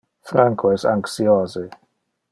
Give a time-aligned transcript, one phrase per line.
[0.29, 1.65] Franco es anxiose.